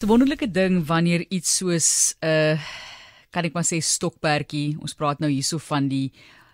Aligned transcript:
'n 0.00 0.06
Wonderlike 0.06 0.46
ding 0.50 0.86
wanneer 0.86 1.24
iets 1.28 1.56
soos 1.56 2.14
'n 2.22 2.26
uh, 2.26 2.58
kan 3.34 3.44
ek 3.44 3.52
maar 3.52 3.66
sê 3.66 3.80
stokperdjie, 3.82 4.76
ons 4.78 4.94
praat 4.94 5.18
nou 5.18 5.30
hierso 5.30 5.58
van 5.58 5.88
die 5.88 6.12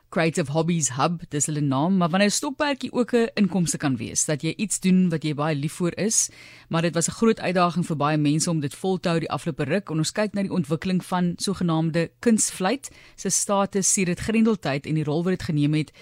Creative 0.08 0.50
Hobbies 0.52 0.88
Hub, 0.96 1.20
dis 1.28 1.46
hulle 1.46 1.60
naam, 1.60 1.98
maar 1.98 2.08
wanneer 2.08 2.32
'n 2.32 2.40
stokperdjie 2.40 2.92
ook 2.92 3.12
'n 3.12 3.28
inkomste 3.34 3.76
kan 3.76 3.96
wees, 3.96 4.24
dat 4.24 4.42
jy 4.42 4.54
iets 4.56 4.80
doen 4.80 5.10
wat 5.10 5.24
jy 5.24 5.34
baie 5.34 5.54
lief 5.54 5.76
vir 5.76 5.92
is, 5.98 6.30
maar 6.68 6.82
dit 6.82 6.94
was 6.94 7.08
'n 7.08 7.18
groot 7.20 7.40
uitdaging 7.40 7.86
vir 7.86 7.96
baie 7.96 8.16
mense 8.16 8.50
om 8.50 8.60
dit 8.60 8.74
vol 8.74 8.98
te 8.98 9.08
hou 9.08 9.20
die 9.20 9.30
afgelope 9.30 9.64
ruk 9.64 9.90
ons 9.90 10.12
kyk 10.12 10.32
na 10.32 10.42
die 10.42 10.56
ontwikkeling 10.60 11.04
van 11.04 11.34
sogenaamde 11.36 12.10
kunstvleit 12.20 12.90
se 13.16 13.28
status 13.28 13.92
sedert 13.92 14.20
Grendeltyd 14.20 14.86
en 14.86 14.94
die 14.94 15.04
rol 15.04 15.22
wat 15.22 15.36
dit 15.38 15.42
geneem 15.42 15.74
het 15.74 15.92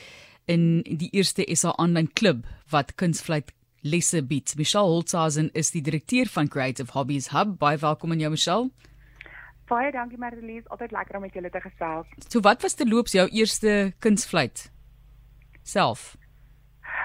in 0.46 0.82
die 0.82 1.10
eerste 1.10 1.44
SA 1.54 1.70
online 1.70 2.08
klub 2.14 2.46
wat 2.70 2.94
kunstvleit 2.94 3.52
lesse 3.82 4.22
bied. 4.26 4.54
Michelle 4.56 4.86
Holtzazen 4.86 5.50
is 5.52 5.70
die 5.70 5.82
direkteur 5.82 6.26
van 6.30 6.48
Creative 6.48 6.92
Hobbies 6.92 7.30
Hub. 7.32 7.58
Baie 7.58 7.78
welkom 7.78 8.10
aan 8.10 8.22
jou 8.22 8.30
Michelle. 8.30 8.70
Baie 9.66 9.92
dankie 9.92 10.18
Marlies, 10.18 10.66
altyd 10.68 10.92
lekker 10.92 11.16
om 11.16 11.24
met 11.26 11.34
julle 11.34 11.50
te 11.50 11.60
gesels. 11.60 12.08
So 12.28 12.40
wat 12.40 12.62
was 12.62 12.74
te 12.74 12.86
loops 12.88 13.14
jou 13.16 13.26
eerste 13.28 13.92
kunstvleit? 13.98 14.68
Self. 15.62 16.16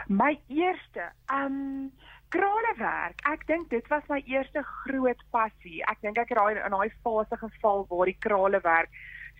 My 0.07 0.37
eerste, 0.47 1.11
ehm 1.25 1.57
um, 1.57 1.91
kralewerk. 2.29 3.21
Ek 3.23 3.45
dink 3.47 3.69
dit 3.71 3.85
was 3.87 4.03
my 4.11 4.19
eerste 4.27 4.63
groot 4.83 5.21
passie. 5.31 5.79
Ek 5.87 6.01
dink 6.03 6.17
ek 6.19 6.33
het 6.33 6.39
daai 6.39 6.59
in 6.59 6.75
daai 6.75 6.91
fase 7.03 7.39
geval 7.39 7.85
waar 7.89 8.09
die 8.09 8.17
kralewerk 8.19 8.91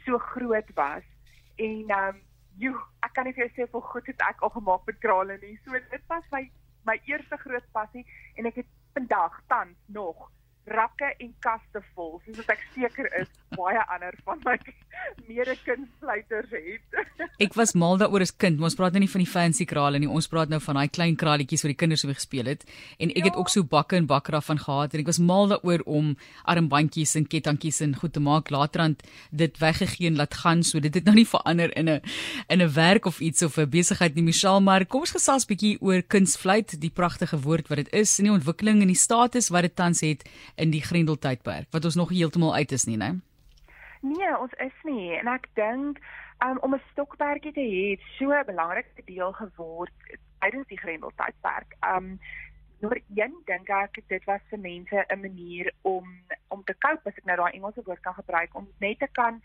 so 0.05 0.17
groot 0.33 0.69
was. 0.79 1.03
En 1.57 1.91
ehm 1.91 2.15
um, 2.15 2.23
joe, 2.57 2.77
ek 3.05 3.13
kan 3.13 3.27
nie 3.27 3.35
vir 3.37 3.45
jou 3.45 3.51
sê 3.53 3.67
hoe 3.71 3.83
goed 3.91 4.07
het 4.09 4.23
ek 4.29 4.39
al 4.41 4.53
gemaak 4.55 4.87
met 4.87 5.03
krale 5.03 5.37
nie. 5.41 5.57
So 5.65 5.77
dit 5.77 6.07
was 6.09 6.23
my 6.31 6.47
my 6.87 6.97
eerste 7.11 7.37
groot 7.43 7.67
passie 7.75 8.05
en 8.35 8.49
ek 8.49 8.61
het 8.63 8.73
vandag 8.97 9.41
tans 9.51 9.77
nog 9.99 10.27
rakke 10.67 11.13
en 11.23 11.33
kaste 11.43 11.81
vol 11.95 12.17
soos 12.25 12.37
wat 12.41 12.55
ek 12.57 12.63
seker 12.75 13.07
is 13.21 13.29
baie 13.55 13.79
ander 13.93 14.15
van 14.27 14.41
my 14.43 14.57
mede-kindfluiters 15.29 16.51
het. 16.51 16.97
ek 17.45 17.55
was 17.55 17.73
mal 17.77 17.99
daaroor 18.01 18.25
as 18.25 18.33
kind, 18.35 18.59
ons 18.63 18.75
praat 18.75 18.95
nou 18.95 19.03
nie 19.03 19.11
van 19.11 19.23
die 19.23 19.29
fancy 19.29 19.67
krale 19.69 20.01
nie, 20.01 20.09
ons 20.09 20.27
praat 20.31 20.51
nou 20.51 20.59
van 20.63 20.79
daai 20.81 20.91
klein 20.91 21.15
kraletjies 21.19 21.63
wat 21.63 21.71
die 21.71 21.79
kinders 21.79 22.03
so 22.03 22.11
gespeel 22.11 22.49
het. 22.51 22.65
En 22.99 23.11
ek 23.13 23.21
ja. 23.21 23.25
het 23.29 23.39
ook 23.39 23.51
so 23.53 23.63
bakke 23.67 23.99
en 23.99 24.09
bakker 24.09 24.39
af 24.39 24.49
van 24.51 24.59
gehad 24.61 24.95
en 24.95 25.03
ek 25.03 25.11
was 25.11 25.21
mal 25.23 25.47
daaroor 25.51 25.85
om 25.85 26.15
armbandjies 26.49 27.15
en 27.19 27.27
kettingkies 27.29 27.79
en 27.85 27.95
goed 27.95 28.15
te 28.17 28.23
maak. 28.23 28.51
Laterand 28.53 29.03
dit 29.31 29.61
weggegee 29.61 30.11
en 30.11 30.19
laat 30.19 30.35
gaan. 30.41 30.63
So 30.67 30.81
dit 30.83 30.93
het 30.93 31.07
nou 31.07 31.15
nie 31.15 31.27
verander 31.27 31.71
in 31.77 31.89
'n 31.89 32.01
in 32.49 32.61
'n 32.61 32.73
werk 32.73 33.05
of 33.05 33.19
iets 33.19 33.43
of 33.43 33.57
'n 33.57 33.69
besigheid 33.69 34.15
nie 34.15 34.23
Michelle. 34.23 34.59
Maar 34.59 34.85
kom 34.85 35.01
ons 35.01 35.11
gesels 35.11 35.45
bietjie 35.45 35.77
oor 35.81 36.01
kunstvluit 36.01 36.81
die 36.81 36.89
pragtige 36.89 37.39
woord 37.39 37.67
wat 37.67 37.77
dit 37.77 37.93
is 37.93 38.19
en 38.19 38.25
die 38.25 38.33
ontwikkeling 38.33 38.81
en 38.81 38.87
die 38.87 38.95
status 38.95 39.49
wat 39.49 39.61
dit 39.61 39.75
tans 39.75 40.01
het 40.01 40.23
in 40.57 40.73
die 40.73 40.81
Grendeltydperk 40.81 41.71
wat 41.71 41.85
ons 41.85 41.95
nog 41.95 42.09
heeltemal 42.09 42.55
uit 42.55 42.71
is 42.71 42.85
nie, 42.89 42.97
né? 42.97 43.15
Nee, 44.01 44.33
ons 44.37 44.53
is 44.63 44.83
nie 44.83 45.13
en 45.17 45.29
ek 45.31 45.47
dink 45.59 46.01
um, 46.45 46.57
om 46.65 46.75
'n 46.75 46.83
stokperdjie 46.91 47.53
te 47.53 47.65
hê 47.65 47.83
het 47.91 48.03
so 48.17 48.33
'n 48.33 48.45
belangrike 48.45 49.05
deel 49.05 49.31
geword 49.33 50.17
tydens 50.39 50.67
die 50.67 50.79
Grendeltydperk. 50.79 51.75
Um 51.81 52.19
nommer 52.79 53.01
1 53.15 53.33
dink 53.45 53.69
ek 53.69 54.01
dit 54.07 54.25
was 54.29 54.41
vir 54.49 54.59
mense 54.59 55.05
'n 55.09 55.21
manier 55.21 55.71
om 55.81 56.05
om 56.47 56.63
te 56.63 56.75
cope 56.85 57.09
as 57.09 57.17
ek 57.17 57.25
nou 57.25 57.37
daai 57.37 57.53
Engelse 57.53 57.81
woord 57.85 58.01
kan 58.01 58.13
gebruik 58.13 58.55
om 58.55 58.67
net 58.79 58.99
te 58.99 59.07
kan 59.11 59.41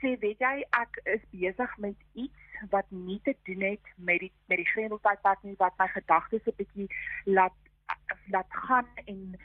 sê 0.00 0.16
weet 0.20 0.40
jy 0.40 0.64
ek 0.70 1.00
is 1.04 1.24
besig 1.30 1.76
met 1.78 1.96
iets 2.12 2.68
wat 2.70 2.86
nie 2.88 3.20
te 3.24 3.34
doen 3.44 3.60
het 3.60 3.84
met 3.96 4.20
die 4.20 4.32
met 4.48 4.58
die 4.62 4.70
Grendeltydperk 4.72 5.42
nie 5.42 5.58
wat 5.58 5.76
my 5.78 5.88
gedagtes 5.88 6.46
'n 6.46 6.56
bietjie 6.56 6.88
laat 7.24 7.56
laat 8.30 8.50
gaan 8.50 8.86
en 9.04 9.36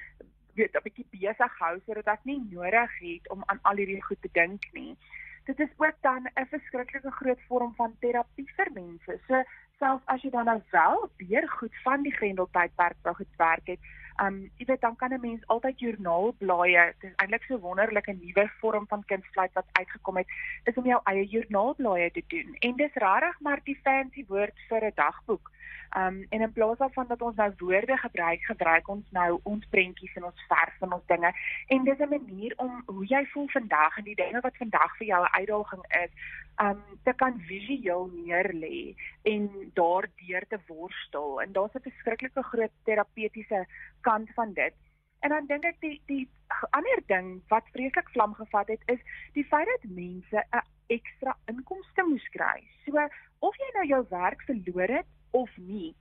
weet 0.55 0.75
'n 0.75 0.83
bietjie 0.83 1.07
besig 1.11 1.59
hou 1.59 1.75
sodat 1.85 2.07
ek 2.07 2.23
nie 2.23 2.41
nodig 2.51 2.91
het 2.99 3.29
om 3.29 3.43
aan 3.45 3.59
al 3.61 3.75
hierdie 3.75 4.03
goed 4.03 4.21
te 4.21 4.29
dink 4.31 4.63
nie. 4.73 4.97
Dit 5.45 5.59
is 5.59 5.73
ook 5.77 5.97
dan 6.01 6.27
'n 6.33 6.45
verskriklike 6.49 7.11
groot 7.11 7.41
vorm 7.47 7.73
van 7.75 7.95
terapie 7.99 8.49
vir 8.55 8.69
mense. 8.73 9.19
So 9.27 9.43
selfs 9.79 10.05
as 10.05 10.21
jy 10.21 10.29
dan 10.29 10.45
nou 10.45 10.61
wel 10.71 11.09
weer 11.17 11.49
goed 11.49 11.75
van 11.83 12.03
die 12.03 12.15
Grendeltydperk 12.15 12.97
wou 13.03 13.15
gewerk 13.15 13.67
het, 13.67 13.79
um 14.23 14.37
jy 14.57 14.65
weet 14.65 14.81
dan 14.81 14.95
kan 14.95 15.13
'n 15.13 15.21
mens 15.21 15.47
altyd 15.47 15.79
joernaalblaaie, 15.79 16.93
dit 16.99 17.09
is 17.09 17.15
eintlik 17.15 17.43
so 17.43 17.59
wonderlike 17.59 18.13
nuwe 18.13 18.49
vorm 18.59 18.87
van 18.87 19.05
kunstvleit 19.05 19.53
wat 19.53 19.65
uitgekom 19.71 20.17
het, 20.17 20.27
is 20.63 20.75
om 20.75 20.85
jou 20.85 21.01
eie 21.03 21.25
joernaalblaaie 21.25 22.11
te 22.11 22.23
doen. 22.27 22.55
En 22.59 22.75
dis 22.75 22.93
rarig 22.93 23.39
maar 23.39 23.59
die 23.63 23.79
fancy 23.83 24.25
woord 24.27 24.59
vir 24.69 24.85
'n 24.85 24.91
dagboek. 24.95 25.51
Um 25.97 26.25
en 26.29 26.41
in 26.41 26.51
plaas 26.51 26.77
daarvan 26.77 27.07
dat 27.07 27.21
ons 27.21 27.35
nou 27.35 27.53
woorde 27.57 27.97
gebruik, 27.97 28.41
gebruik 28.43 28.87
ons 28.87 29.11
nou 29.11 29.39
ons 29.43 29.67
prentjies 29.69 30.15
en 30.15 30.25
ons 30.25 30.45
verf 30.47 30.81
en 30.81 30.93
ons 30.93 31.05
dinge. 31.05 31.31
En 31.67 31.83
dis 31.83 31.99
'n 31.99 32.09
manier 32.09 32.53
om 32.57 32.83
hoe 32.85 33.05
jy 33.05 33.25
voel 33.25 33.47
vandag 33.47 33.97
en 33.97 34.03
die 34.03 34.15
dinge 34.15 34.41
wat 34.41 34.57
vandag 34.57 34.97
vir 34.97 35.07
jou 35.07 35.21
'n 35.23 35.35
uitdaging 35.39 35.85
is, 36.03 36.11
um 36.57 36.81
te 37.03 37.13
kan 37.13 37.39
visueel 37.39 38.09
neerlê 38.13 38.95
en 39.23 39.71
daardeur 39.73 40.47
te 40.47 40.59
worstel. 40.67 41.41
En 41.41 41.51
daar's 41.51 41.73
'n 41.73 41.89
verskriklike 41.89 42.43
groot 42.43 42.71
terapeutiese 42.83 43.65
kant 44.01 44.29
van 44.33 44.53
dit. 44.53 44.73
En 45.19 45.29
dan 45.29 45.45
dink 45.45 45.63
ek 45.63 45.79
die 45.79 46.01
die 46.05 46.29
ander 46.69 47.01
ding 47.05 47.41
wat 47.47 47.69
vreeslik 47.71 48.09
vlam 48.09 48.33
gevat 48.33 48.67
het 48.67 48.81
is 48.85 48.99
die 49.33 49.45
feit 49.45 49.67
dat 49.67 49.89
mense 49.89 50.45
'n 50.51 50.65
ekstra 50.87 51.35
inkomste 51.51 52.03
moes 52.07 52.25
kry. 52.35 52.63
So 52.85 52.97
of 53.39 53.57
jy 53.61 53.69
nou 53.75 53.85
jou 53.87 54.01
werk 54.09 54.41
verloor 54.47 54.91
het 54.99 55.07
of 55.31 55.49
nie. 55.57 55.95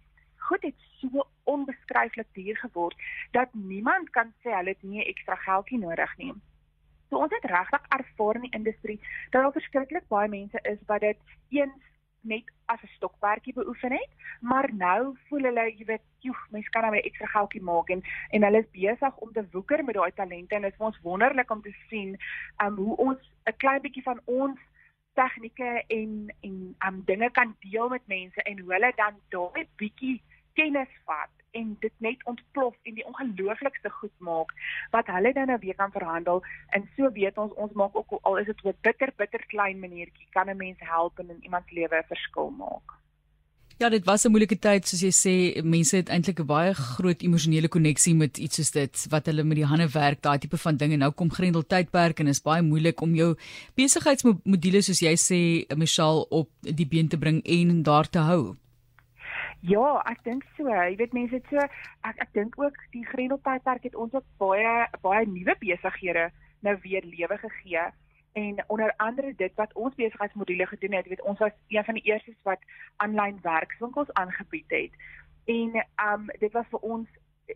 Goed 0.48 0.62
het 0.62 0.88
so 1.00 1.26
onbeskryflik 1.44 2.26
duur 2.32 2.56
geword 2.56 2.96
dat 3.32 3.54
niemand 3.54 4.10
kan 4.10 4.32
sê 4.42 4.52
hulle 4.52 4.74
het 4.76 4.82
nie 4.82 5.04
ekstra 5.04 5.36
geldjie 5.46 5.78
nodig 5.78 6.16
nie. 6.18 6.34
So 7.08 7.20
ons 7.24 7.32
het 7.32 7.44
regtig 7.50 7.88
ervaar 7.96 8.40
in 8.40 8.46
die 8.48 8.56
industrie 8.60 9.00
dat 9.30 9.42
daar 9.42 9.56
verskriklik 9.56 10.08
baie 10.08 10.28
mense 10.28 10.60
is 10.62 10.80
wat 10.86 11.00
dit 11.00 11.18
eens 11.50 11.90
net 12.24 12.50
as 12.66 12.82
'n 12.82 12.94
stokperdjie 12.96 13.52
beoefen 13.52 13.92
het, 13.92 14.10
maar 14.40 14.74
nou 14.74 15.16
voel 15.28 15.42
hulle, 15.42 15.64
jy 15.76 15.84
weet, 15.84 16.04
joe, 16.18 16.36
mense 16.50 16.70
kan 16.70 16.82
nou 16.82 16.94
'n 16.94 17.06
ekstra 17.08 17.26
geldjie 17.26 17.62
maak 17.62 17.88
en 17.88 18.02
en 18.30 18.42
hulle 18.42 18.58
is 18.58 18.70
besig 18.70 19.16
om 19.16 19.32
te 19.32 19.46
woeker 19.52 19.84
met 19.84 19.94
daai 19.94 20.12
talente 20.12 20.54
en 20.54 20.62
dit 20.62 20.70
is 20.70 20.76
vir 20.76 20.86
ons 20.86 21.00
wonderlik 21.00 21.50
om 21.50 21.62
te 21.62 21.74
sien 21.88 22.16
um 22.64 22.76
hoe 22.76 22.96
ons 22.96 23.20
'n 23.46 23.56
klein 23.56 23.80
bietjie 23.80 24.02
van 24.02 24.20
ons 24.24 24.58
tegnieke 25.14 25.84
en 25.86 26.34
en 26.40 26.76
um 26.86 27.02
dinge 27.04 27.30
kan 27.30 27.56
deel 27.60 27.88
met 27.88 28.06
mense 28.06 28.42
en 28.42 28.60
hoe 28.60 28.72
hulle 28.72 28.92
dan 28.96 29.20
daai 29.28 29.66
bietjie 29.76 30.22
kennis 30.54 30.92
vat 31.04 31.30
en 31.50 31.76
dit 31.80 31.92
net 32.06 32.24
ontplof 32.24 32.74
en 32.82 32.94
die 32.94 33.06
ongelooflikste 33.06 33.90
goed 33.90 34.14
maak 34.18 34.50
wat 34.90 35.06
hulle 35.06 35.32
dan 35.32 35.46
nou 35.52 35.58
weer 35.62 35.78
kan 35.78 35.94
verhandel 35.94 36.42
en 36.78 36.88
so 36.96 37.12
weet 37.18 37.38
ons 37.38 37.54
ons 37.66 37.78
maak 37.82 37.96
ook 37.96 38.18
al 38.20 38.38
is 38.42 38.50
dit 38.50 38.64
'n 38.64 38.76
bitter 38.88 39.12
bitter 39.16 39.46
klein 39.54 39.78
maniertjie 39.78 40.28
kan 40.30 40.50
'n 40.50 40.56
mens 40.56 40.78
help 40.78 41.18
en 41.18 41.30
in 41.30 41.42
iemand 41.42 41.68
se 41.68 41.74
lewe 41.74 41.96
'n 41.96 42.12
verskil 42.14 42.50
maak. 42.50 43.03
Ja, 43.76 43.88
dit 43.88 44.04
was 44.04 44.24
'n 44.24 44.30
moeilike 44.30 44.58
tyd 44.58 44.86
soos 44.86 45.00
jy 45.02 45.10
sê, 45.10 45.62
mense 45.64 45.96
het 45.96 46.08
eintlik 46.08 46.38
'n 46.40 46.46
baie 46.46 46.74
groot 46.74 47.22
emosionele 47.22 47.68
koneksie 47.68 48.14
met 48.14 48.38
iets 48.38 48.56
soos 48.56 48.70
dit 48.70 49.06
wat 49.10 49.26
hulle 49.26 49.42
met 49.42 49.56
die 49.56 49.66
hande 49.66 49.88
werk, 49.88 50.22
daai 50.22 50.38
tipe 50.38 50.56
van 50.56 50.76
dinge. 50.76 50.96
Nou 50.96 51.10
kom 51.10 51.30
Grendel 51.30 51.66
tydperk 51.66 52.20
en 52.20 52.26
is 52.26 52.42
baie 52.42 52.62
moeilik 52.62 53.00
om 53.00 53.14
jou 53.14 53.34
besigheidsmodules 53.74 54.86
soos 54.86 55.00
jy 55.00 55.14
sê, 55.16 55.76
Michelle 55.76 56.26
op 56.30 56.48
die 56.60 56.86
been 56.86 57.08
te 57.08 57.18
bring 57.18 57.42
en 57.44 57.82
daar 57.82 58.08
te 58.10 58.18
hou. 58.18 58.56
Ja, 59.60 60.02
ek 60.06 60.24
dink 60.24 60.44
so. 60.56 60.68
Jy 60.68 60.96
weet 60.96 61.12
mense 61.12 61.34
het 61.34 61.44
so 61.50 61.56
ek 61.56 62.16
ek 62.18 62.32
dink 62.32 62.54
ook 62.58 62.76
die 62.92 63.04
Grendel 63.04 63.40
tydperk 63.42 63.82
het 63.82 63.94
ons 63.94 64.14
ook 64.14 64.24
baie 64.38 64.86
baie 65.02 65.26
nuwe 65.26 65.56
besighede 65.58 66.30
nou 66.60 66.76
weer 66.82 67.02
lewe 67.02 67.38
gegee 67.38 67.90
en 68.34 68.64
onder 68.66 68.94
andere 68.96 69.34
dit 69.36 69.54
wat 69.54 69.72
ons 69.72 69.94
besigheidsmodule 69.94 70.66
gedoen 70.66 70.92
het, 70.92 71.06
weet 71.06 71.22
ons 71.22 71.38
was 71.38 71.52
een 71.68 71.84
van 71.84 71.94
die 71.94 72.02
eerstes 72.02 72.42
wat 72.42 72.58
aanlyn 72.96 73.38
werkswinkels 73.42 74.12
aangebied 74.12 74.70
het. 74.70 74.90
En 75.44 75.86
um 76.12 76.26
dit 76.38 76.52
was 76.52 76.66
vir 76.70 76.78
ons 76.80 77.08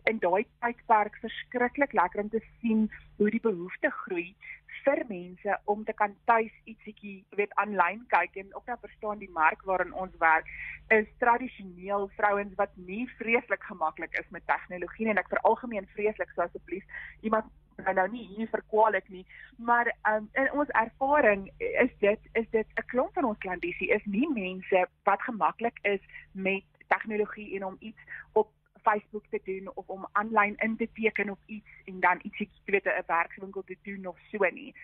in 0.03 0.19
daai 0.19 0.45
tydperk 0.61 1.17
verskriklik 1.21 1.93
lekker 1.93 2.21
om 2.21 2.29
te 2.29 2.41
sien 2.61 2.87
hoe 3.17 3.29
die 3.29 3.43
behoefte 3.43 3.89
groei 3.89 4.35
vir 4.83 5.01
mense 5.09 5.57
om 5.65 5.83
te 5.83 5.93
kan 5.93 6.15
tuis 6.29 6.53
ietsiekie 6.63 7.15
weet 7.39 7.53
aanlyn 7.61 8.05
kyk 8.13 8.37
en 8.41 8.53
ook 8.55 8.69
nou 8.69 8.77
verstaan 8.81 9.19
die 9.19 9.31
mark 9.35 9.65
waarin 9.69 9.93
ons 10.03 10.15
werk 10.23 10.47
is 10.95 11.09
tradisioneel 11.23 12.07
vrouens 12.17 12.55
wat 12.61 12.77
nie 12.89 13.05
vreeslik 13.17 13.65
gemaklik 13.71 14.15
is 14.21 14.29
met 14.29 14.47
tegnologie 14.47 15.09
en 15.09 15.21
ek 15.21 15.33
veralgemeen 15.33 15.89
vreeslik 15.97 16.31
so 16.35 16.45
asseblief 16.45 16.85
iemand 17.21 17.51
nou 17.93 18.07
nou 18.07 18.07
nie 18.11 18.27
hier 18.35 18.47
verkwalik 18.47 19.09
nie 19.09 19.25
maar 19.57 19.95
um, 20.11 20.29
in 20.33 20.51
ons 20.51 20.69
ervaring 20.69 21.51
is 21.57 21.91
dit 21.99 22.19
is 22.33 22.49
dit 22.49 22.67
'n 22.75 22.85
klomp 22.85 23.13
van 23.13 23.29
ons 23.31 23.37
klandisie 23.37 23.89
is 23.89 24.05
nie 24.05 24.29
mense 24.33 24.87
wat 25.03 25.21
gemaklik 25.21 25.79
is 25.81 26.01
met 26.31 26.63
tegnologie 26.87 27.55
en 27.55 27.65
om 27.65 27.75
iets 27.79 28.01
op 28.33 28.51
Facebook 28.81 29.25
te 29.29 29.41
doen 29.43 29.71
of 29.73 29.87
om 29.87 30.07
aanlyn 30.11 30.55
in 30.57 30.77
te 30.77 30.89
teken 30.93 31.29
op 31.29 31.39
iets 31.45 31.69
en 31.85 31.99
dan 31.99 32.19
ietsie 32.21 32.49
weet 32.65 32.85
'n 32.85 33.03
werkswinkel 33.07 33.63
te 33.63 33.77
doen 33.81 34.05
of 34.05 34.17
so 34.31 34.45
nie. 34.51 34.75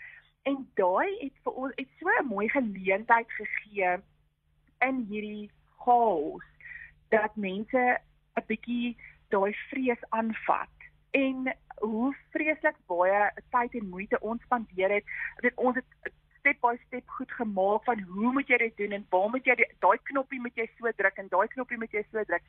En 0.43 0.69
daai 0.73 1.17
het 1.19 1.33
vir 1.43 1.53
ons 1.53 1.71
het 1.75 1.89
so 1.99 2.07
'n 2.09 2.25
mooi 2.25 2.49
geleentheid 2.49 3.31
gegee 3.31 3.97
in 4.79 5.05
hierdie 5.09 5.51
chaos 5.77 6.45
dat 7.09 7.35
mense 7.35 7.99
'n 8.35 8.43
bietjie 8.47 8.97
daai 9.27 9.53
vrees 9.53 10.03
aanvat 10.09 10.75
en 11.11 11.55
hoe 11.81 12.16
vreeslik 12.36 12.77
baie 12.88 13.31
tyd 13.50 13.74
en 13.80 13.89
moeite 13.89 14.19
ons 14.19 14.42
spandeer 14.42 15.00
het. 15.00 15.16
Dit 15.42 15.54
ons 15.56 15.75
het 15.75 16.13
step 16.45 16.62
by 16.62 16.75
step 16.88 17.10
goed 17.10 17.31
gemaak 17.31 17.83
van 17.83 18.01
hoe 18.13 18.31
moet 18.33 18.48
jy 18.48 18.57
dit 18.62 18.77
doen 18.77 18.92
en 18.98 19.06
waar 19.10 19.30
moet 19.33 19.48
jy 19.50 19.56
daai 19.81 19.98
knoppie 20.10 20.39
moet 20.42 20.60
jy 20.60 20.68
so 20.77 20.92
druk 21.00 21.18
en 21.18 21.30
daai 21.31 21.48
knoppie 21.54 21.80
moet 21.81 21.94
jy 21.95 22.04
so 22.12 22.22
druk. 22.30 22.44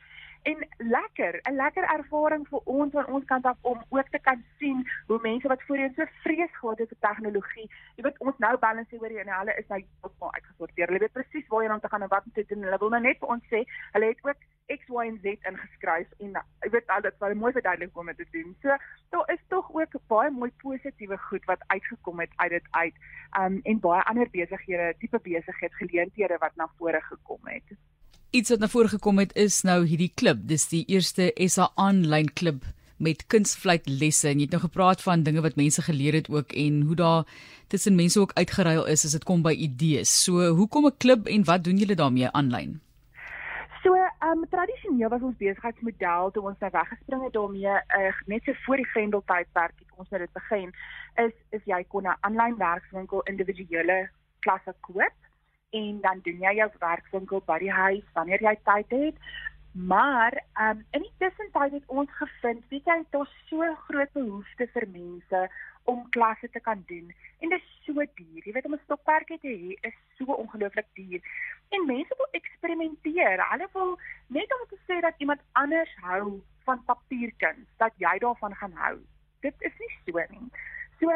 En 0.51 0.65
lekker, 0.79 1.41
'n 1.49 1.57
lekker 1.57 1.87
ervaring 1.95 2.45
vir 2.49 2.61
ons 2.65 2.93
van 2.93 3.07
ons 3.07 3.25
kant 3.25 3.47
af 3.47 3.57
om 3.63 3.81
ook 3.89 4.09
te 4.13 4.19
kan 4.19 4.45
sien 4.59 4.85
hoe 5.07 5.19
mense 5.23 5.49
wat 5.49 5.63
voorheen 5.63 5.95
so 5.97 6.05
vrees 6.25 6.53
gehad 6.61 6.79
het 6.79 6.93
vir 6.93 7.01
tegnologie, 7.09 7.71
jy 7.97 8.03
weet 8.03 8.21
ons 8.21 8.39
nou 8.39 8.57
balance 8.59 9.01
oor 9.01 9.17
en 9.23 9.33
hulle 9.39 9.57
is 9.57 9.69
nou 9.69 9.81
heeltemal 9.81 10.35
uitgesorteer. 10.35 10.87
Hulle 10.87 11.05
weet 11.05 11.17
presies 11.17 11.49
waar 11.49 11.65
jy 11.65 11.73
om 11.73 11.81
te 11.81 11.89
gaan 11.89 12.03
en 12.03 12.13
wat 12.13 12.25
om 12.25 12.33
te 12.33 12.45
doen. 12.49 12.69
Hulle 12.69 12.79
wil 12.79 12.91
nou 12.91 13.01
net 13.01 13.19
vir 13.19 13.29
ons 13.29 13.45
sê, 13.49 13.65
hulle 13.93 14.13
het 14.13 14.25
ook 14.29 14.41
X, 14.69 14.89
Y 14.89 15.09
en 15.09 15.19
Z 15.23 15.47
ingeskryf 15.49 16.09
en 16.19 16.39
jy 16.65 16.71
weet 16.75 16.89
al 16.91 17.03
dit 17.05 17.19
wat 17.23 17.35
mooi 17.35 17.53
verduidelik 17.53 17.97
om 17.97 18.07
dit 18.07 18.17
te 18.19 18.27
doen. 18.31 18.57
So 18.63 18.77
daar 19.15 19.31
is 19.35 19.43
tog 19.49 19.71
ook 19.73 19.93
baie 20.17 20.33
mooi 20.33 20.51
positiewe 20.63 21.19
goed 21.29 21.45
wat 21.51 21.63
uitgekom 21.67 22.23
het 22.25 22.33
uit 22.37 22.55
dit 22.57 22.71
uit. 22.71 22.95
Um 23.41 23.61
en 23.65 23.83
baie 23.85 24.03
ander 24.11 24.31
besighede, 24.33 24.95
tipe 25.01 25.21
besigheid 25.25 25.75
geleenthede 25.81 26.41
wat 26.41 26.57
na 26.57 26.71
vore 26.79 27.03
gekom 27.11 27.53
het. 27.53 27.77
Iets 28.31 28.51
wat 28.51 28.65
na 28.65 28.69
vore 28.69 28.89
gekom 28.89 29.21
het 29.23 29.37
is 29.37 29.63
nou 29.63 29.85
hierdie 29.85 30.13
klub. 30.15 30.47
Dis 30.49 30.69
die 30.73 30.85
eerste 30.87 31.31
SA 31.49 31.71
aanlyn 31.75 32.33
klub 32.33 32.65
met 32.97 33.27
kunstvleit 33.33 33.89
lesse 33.89 34.31
en 34.31 34.41
jy 34.41 34.47
het 34.49 34.57
nou 34.57 34.63
gepraat 34.63 35.03
van 35.05 35.25
dinge 35.27 35.43
wat 35.45 35.59
mense 35.61 35.83
geleer 35.85 36.17
het 36.17 36.31
ook 36.33 36.55
en 36.57 36.81
hoe 36.89 36.97
daar 36.97 37.29
tussen 37.69 37.99
mense 37.99 38.21
ook 38.21 38.33
uitgeruil 38.41 38.87
is 38.87 39.05
as 39.05 39.17
dit 39.19 39.25
kom 39.29 39.43
by 39.45 39.53
idees. 39.53 40.13
So, 40.25 40.49
hoekom 40.57 40.87
'n 40.87 40.97
klub 40.99 41.27
en 41.27 41.45
wat 41.45 41.65
doen 41.65 41.77
julle 41.77 41.95
daarmee 41.95 42.31
aanlyn? 42.31 42.81
Ehm 44.27 44.39
um, 44.39 44.49
tradisioneel 44.49 45.09
was 45.09 45.23
ons 45.23 45.37
besigheidsmodel 45.39 46.31
toe 46.35 46.43
ons 46.51 46.63
nou 46.63 46.71
weggespring 46.75 47.21
het 47.23 47.35
daarmee 47.37 47.75
uh, 47.99 48.17
net 48.33 48.43
so 48.45 48.55
voor 48.65 48.81
die 48.81 48.87
Grendeltydperk 48.93 49.75
het 49.83 50.01
ons 50.03 50.09
net 50.11 50.25
dit 50.25 50.33
begin 50.39 50.73
is 51.25 51.35
is 51.59 51.69
jy 51.73 51.79
kon 51.93 52.09
'n 52.11 52.17
aanlyn 52.29 52.57
werkswinkel 52.63 53.23
individuele 53.33 53.99
klasse 54.47 54.75
koop 54.89 55.17
en 55.83 56.01
dan 56.07 56.25
doen 56.27 56.43
jy 56.47 56.55
jou 56.59 56.69
werkswinkel 56.79 57.45
by 57.53 57.59
die 57.59 57.71
huis 57.71 58.07
wanneer 58.19 58.43
jy 58.49 58.57
tyd 58.71 58.91
het. 58.99 59.23
Maar 59.73 60.33
ehm 60.35 60.71
um, 60.71 60.85
in 60.91 61.07
die 61.07 61.15
tussentyd 61.19 61.73
het 61.73 61.87
ons 61.87 62.11
gevind, 62.19 62.65
weet 62.69 62.87
jy, 62.91 62.99
daar's 63.11 63.35
so 63.49 63.75
groot 63.87 64.13
behoefte 64.13 64.67
vir 64.75 64.87
mense 64.93 65.49
om 65.85 66.09
klasse 66.11 66.49
te 66.51 66.61
kan 66.61 66.83
doen 66.87 67.13
en 67.39 67.49
dit 67.49 67.61
is 67.61 67.85
so 67.85 67.93
duur. 68.15 68.43
Jy 68.45 68.53
weet 68.53 68.65
om 68.65 68.75
'n 68.75 68.85
stokperdjie 68.85 69.39
te 69.39 69.49
hê 69.49 69.89
is 69.89 69.97
so 70.19 70.25
ongelooflik 70.25 70.87
duur. 70.95 71.21
En 71.69 71.87
mense 71.87 72.15
wil 72.17 72.29
eksperimenteer. 72.31 73.51
Hulle 73.51 73.69
wil 73.73 73.99
net 74.27 74.55
om 74.57 74.67
te 74.69 74.79
sê 74.87 74.95
dat 75.07 75.25
iemand 75.25 75.43
anders 75.53 75.93
hou 76.03 76.43
van 76.67 76.85
papierkuns, 76.85 77.69
dat 77.83 77.93
jy 78.03 78.19
daarvan 78.19 78.55
gaan 78.55 78.73
hou. 78.85 78.97
Dit 79.47 79.55
is 79.59 79.75
nie 79.79 79.93
so 80.05 80.25
nie. 80.31 80.49
So 81.01 81.13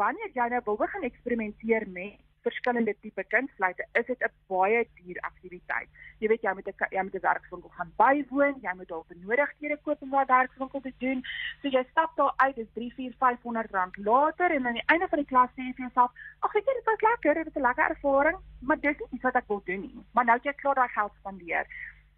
wanneer 0.00 0.30
jy 0.34 0.48
nou 0.52 0.62
wil 0.64 0.80
begin 0.80 1.06
eksperimenteer 1.10 1.86
met 1.94 2.18
verskillende 2.46 2.94
tipe 3.02 3.24
kunsfluitte, 3.32 3.84
is 4.00 4.06
dit 4.06 4.22
'n 4.24 4.32
baie 4.46 4.80
duur 4.98 5.18
aktiwiteit. 5.30 5.88
Jy 6.18 6.28
weet 6.28 6.42
jy 6.42 6.52
moet 6.54 6.68
'n 6.68 6.94
jy 6.96 7.02
moet 7.02 7.14
'n 7.14 7.26
werkswinkel 7.30 7.70
gaan 7.78 7.92
bywoon, 7.96 8.54
jy 8.66 8.72
moet 8.76 8.88
dalk 8.88 9.08
benodigdhede 9.08 9.78
koop 9.82 10.02
om 10.02 10.10
daai 10.10 10.24
werkswinkel 10.26 10.80
te 10.80 10.92
doen. 10.98 11.24
So 11.62 11.68
jy 11.68 11.84
stap 11.90 12.16
daar 12.16 12.32
uit, 12.36 12.54
dis 12.54 12.72
3, 12.74 12.92
4, 12.94 13.14
500 13.18 13.70
rand 13.70 13.96
later 13.96 14.50
en 14.50 14.66
aan 14.66 14.80
die 14.80 14.88
einde 14.92 15.08
van 15.08 15.18
die 15.18 15.30
klas 15.32 15.50
sê 15.50 15.62
jy 15.62 15.74
vir 15.74 15.86
jouself, 15.86 16.10
"Ag, 16.40 16.52
weet 16.52 16.66
jy, 16.66 16.74
dit 16.74 16.84
was 16.84 17.00
lekker, 17.10 17.34
dit 17.34 17.44
was 17.44 17.54
'n 17.54 17.66
lekker 17.66 17.90
ervaring, 17.90 18.38
maar 18.60 18.80
dis 18.80 18.98
nie 18.98 19.08
iets 19.12 19.22
wat 19.22 19.34
ek 19.36 19.48
wil 19.48 19.62
doen 19.64 19.80
nie." 19.80 20.04
Maar 20.12 20.24
nou 20.24 20.36
het 20.36 20.44
jy 20.44 20.52
klaar 20.52 20.74
daai 20.74 20.88
geld 20.88 21.12
spandeer. 21.18 21.66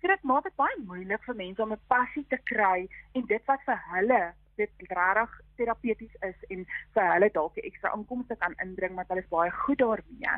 So 0.00 0.08
dit 0.08 0.22
maak 0.22 0.46
dit 0.48 0.56
baie 0.56 0.76
moeilik 0.88 1.24
vir 1.28 1.36
mense 1.36 1.62
om 1.62 1.72
'n 1.72 1.86
passie 1.92 2.26
te 2.28 2.38
kry 2.52 2.88
en 3.14 3.26
dit 3.32 3.42
wat 3.46 3.64
vir 3.66 3.80
hulle 3.92 4.20
dit 4.56 4.70
regtig 4.88 5.40
terapeuties 5.56 6.14
is 6.28 6.38
en 6.54 6.66
vir 6.94 7.12
hulle 7.12 7.30
dalk 7.36 7.56
'n 7.56 7.68
ekstra 7.70 7.92
inkomste 7.96 8.36
kan 8.36 8.54
inbring 8.64 8.94
want 8.96 9.08
hulle 9.08 9.24
is 9.24 9.34
baie 9.36 9.50
goed 9.50 9.78
daarmee. 9.78 10.34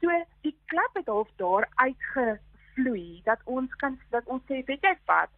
So 0.00 0.08
die 0.46 0.56
klap 0.66 0.94
het 0.94 1.06
half 1.06 1.30
daar 1.36 1.68
uitgevloei 1.74 3.22
dat 3.24 3.40
ons 3.44 3.74
kan 3.82 3.98
dat 4.10 4.26
ons 4.26 4.42
sê 4.50 4.64
weet 4.66 4.82
jy 4.82 4.96
wat 5.06 5.30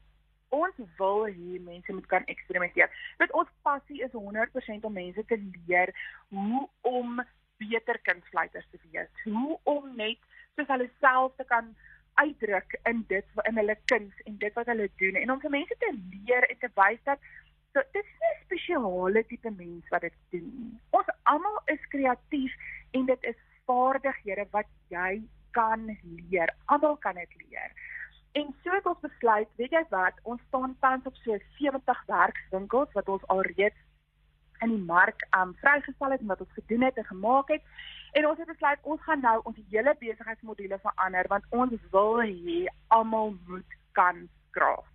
ons 0.51 0.75
wil 0.99 1.25
hier 1.25 1.61
mense 1.61 1.93
moet 1.93 2.07
kan 2.07 2.25
eksperimenteer. 2.25 2.91
Dit 3.19 3.33
ons 3.33 3.49
passie 3.63 4.03
is 4.03 4.13
100% 4.13 4.85
om 4.85 4.93
mense 4.93 5.25
te 5.25 5.39
leer 5.67 5.93
hoe 6.29 6.69
om 6.81 7.23
beter 7.57 8.01
kunsfluiters 8.09 8.67
te 8.71 8.79
wees. 8.91 9.09
Hoe 9.25 9.59
om 9.63 9.95
net 9.97 10.19
soos 10.57 10.69
hulle 10.73 10.91
self 11.01 11.37
te 11.37 11.45
kan 11.45 11.75
uitdruk 12.23 12.79
in 12.91 13.05
dit 13.13 13.45
in 13.49 13.61
hulle 13.63 13.77
kuns 13.93 14.25
en 14.25 14.39
dit 14.43 14.59
wat 14.59 14.73
hulle 14.73 14.89
doen 15.03 15.21
en 15.23 15.33
om 15.35 15.41
vir 15.45 15.55
mense 15.57 15.77
te 15.85 15.93
leer 15.95 16.49
en 16.51 16.59
te 16.65 16.73
wys 16.81 17.01
dat 17.09 17.31
So 17.73 17.83
dit 17.93 18.05
is 18.05 18.11
'n 18.29 18.39
spesiale 18.45 19.27
tipe 19.27 19.51
mens 19.51 19.89
wat 19.89 20.01
dit 20.01 20.15
doen. 20.31 20.81
Ons 20.91 21.11
almal 21.23 21.61
is 21.65 21.89
kreatief 21.89 22.55
en 22.91 23.05
dit 23.07 23.23
is 23.23 23.37
vaardighede 23.65 24.47
wat 24.51 24.67
jy 24.89 25.23
kan 25.51 25.99
leer. 26.03 26.55
Almal 26.65 26.97
kan 26.97 27.15
dit 27.15 27.35
leer. 27.37 27.71
En 28.33 28.55
so 28.63 28.71
het 28.71 28.87
ons 28.87 29.01
besluit, 29.01 29.49
weet 29.57 29.71
jy 29.71 29.85
wat, 29.91 30.19
ons 30.23 30.43
staan 30.49 30.77
tans 30.81 31.07
op 31.07 31.15
so 31.15 31.39
70 31.59 32.03
werkswinkels 32.07 32.93
wat 32.93 33.09
ons 33.09 33.27
alreeds 33.27 33.79
in 34.61 34.77
die 34.77 34.85
mark 34.93 35.27
um 35.41 35.55
vrygestel 35.63 36.11
het 36.11 36.21
en 36.21 36.33
wat 36.35 36.41
ons 36.41 36.59
gedoen 36.59 36.83
het 36.83 36.97
en 36.97 37.05
gemaak 37.05 37.49
het. 37.49 37.63
En 38.13 38.27
ons 38.27 38.39
het 38.39 38.47
besluit 38.47 38.79
ons 38.83 39.03
gaan 39.03 39.21
nou 39.21 39.41
ons 39.45 39.59
hele 39.71 39.97
besigheidsmodule 39.99 40.79
verander 40.79 41.29
want 41.29 41.45
ons 41.51 41.91
wil 41.91 42.23
hê 42.23 42.65
almal 42.89 43.37
moet 43.47 43.79
kan 43.93 44.29
skraap 44.49 44.87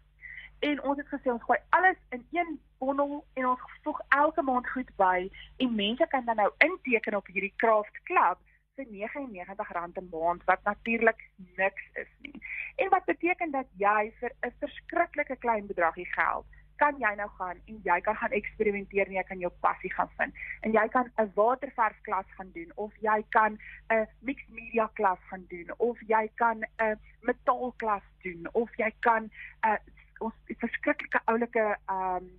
en 0.60 0.82
ons 0.82 0.98
het 0.98 1.08
gesê 1.08 1.32
ons 1.32 1.44
gooi 1.44 1.58
alles 1.78 1.98
in 2.16 2.26
een 2.32 2.60
bondel 2.78 3.24
en 3.34 3.48
ons 3.48 3.64
voeg 3.84 4.00
elke 4.18 4.42
maand 4.42 4.70
goed 4.70 4.90
by 5.02 5.30
en 5.64 5.76
mense 5.76 6.08
kan 6.14 6.26
dan 6.26 6.42
nou 6.42 6.52
inteken 6.68 7.16
op 7.20 7.28
hierdie 7.28 7.54
craft 7.64 8.02
club 8.10 8.42
vir 8.76 8.86
R99 8.86 10.00
'n 10.02 10.10
maand 10.12 10.44
wat 10.44 10.64
natuurlik 10.64 11.22
niks 11.56 11.86
is 11.94 12.12
nie. 12.20 12.42
En 12.76 12.90
wat 12.90 13.06
beteken 13.06 13.52
dat 13.52 13.68
jy 13.78 14.14
vir 14.20 14.32
'n 14.42 14.54
verskriklike 14.60 15.36
klein 15.36 15.68
bedragie 15.68 16.10
geld 16.14 16.46
kan 16.76 16.98
jy 17.00 17.14
nou 17.16 17.30
gaan 17.38 17.58
en 17.66 17.82
jy 17.84 18.00
kan 18.02 18.16
gaan 18.16 18.32
eksperimenteer 18.32 19.08
en 19.08 19.18
jy 19.18 19.24
kan 19.24 19.40
jou 19.40 19.52
passie 19.60 19.94
gaan 19.94 20.10
vind. 20.18 20.34
En 20.62 20.72
jy 20.72 20.88
kan 20.88 21.12
'n 21.18 21.32
waterverf 21.36 22.02
klas 22.02 22.26
gaan 22.38 22.52
doen 22.54 22.72
of 22.76 22.94
jy 23.00 23.24
kan 23.30 23.60
'n 23.90 24.08
mixed 24.20 24.50
media 24.50 24.90
klas 24.94 25.20
gaan 25.30 25.46
doen 25.48 25.74
of 25.78 26.00
jy 26.08 26.30
kan 26.36 26.64
'n 26.78 27.00
metaal 27.22 27.74
klas 27.78 28.04
doen 28.24 28.48
of 28.54 28.70
jy 28.78 28.92
kan 29.00 29.32
'n 29.64 29.80
ons 30.20 30.34
het 30.48 30.60
verskriklike 30.60 31.22
oulike 31.26 31.78
ehm 31.86 32.16
um, 32.16 32.30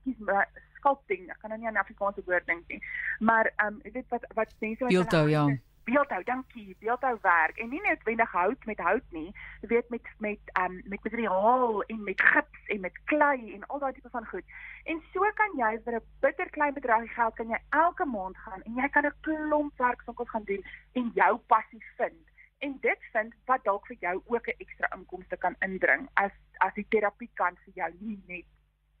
skies 0.00 0.18
maar 0.18 0.48
sculpting, 0.78 1.28
ek 1.30 1.40
kan 1.40 1.52
nou 1.52 1.58
nie 1.60 1.68
aan 1.68 1.80
Afrikaanse 1.80 2.22
woord 2.26 2.46
dink 2.46 2.68
nie. 2.68 2.80
Maar 3.18 3.52
ehm 3.56 3.80
um, 3.84 3.92
weet 3.92 4.08
wat 4.08 4.24
wat 4.34 4.54
mense 4.58 4.84
wat 4.84 4.92
beeldhou 4.92 5.28
ja. 5.28 5.44
Beeldhou, 5.84 6.22
dankie. 6.24 6.76
Beeldhou 6.78 7.18
werk 7.22 7.58
en 7.58 7.68
nie 7.68 7.80
noodwendig 7.82 8.32
hout 8.32 8.64
met 8.64 8.78
hout 8.78 9.12
nie. 9.16 9.34
Weet 9.60 9.88
met 9.88 10.08
met 10.18 10.52
um, 10.60 10.80
met 10.84 11.02
materiaal 11.02 11.82
en 11.82 12.02
met 12.04 12.22
gips 12.22 12.66
en 12.66 12.80
met 12.80 12.98
klei 13.04 13.54
en 13.54 13.66
al 13.66 13.78
daai 13.78 13.92
tipe 13.92 14.08
van 14.10 14.26
goed. 14.26 14.44
En 14.84 15.02
so 15.12 15.30
kan 15.34 15.56
jy 15.56 15.80
vir 15.84 15.94
'n 15.94 16.06
bitter 16.20 16.50
klein 16.50 16.74
bedrag 16.74 17.12
geld 17.14 17.34
kan 17.34 17.48
jy 17.48 17.58
elke 17.68 18.04
maand 18.04 18.36
gaan 18.36 18.62
en 18.62 18.74
jy 18.74 18.88
kan 18.88 19.06
'n 19.06 19.20
klomp 19.20 19.78
werk 19.78 20.02
van 20.02 20.14
kos 20.14 20.30
gaan 20.30 20.44
doen 20.44 20.64
en 20.92 21.10
jou 21.14 21.36
passie 21.36 21.84
vind 21.96 22.30
en 22.60 22.78
dit 22.80 22.98
vind 23.12 23.34
wat 23.44 23.64
dalk 23.64 23.86
vir 23.86 23.96
jou 24.00 24.22
ook 24.26 24.46
'n 24.46 24.60
ekstra 24.64 24.88
inkomste 24.96 25.36
kan 25.36 25.56
inbring 25.58 26.08
as 26.14 26.32
as 26.56 26.74
die 26.74 26.86
terapie 26.88 27.30
kan 27.34 27.56
vir 27.64 27.74
jou 27.74 27.90
nie 28.00 28.22
net 28.26 28.46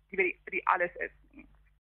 die 0.08 0.40
die 0.44 0.66
alles 0.66 0.94
is 0.96 1.12